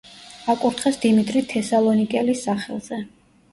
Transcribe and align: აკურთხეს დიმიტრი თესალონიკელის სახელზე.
აკურთხეს 0.53 0.97
დიმიტრი 1.03 1.45
თესალონიკელის 1.53 2.43
სახელზე. 2.51 3.01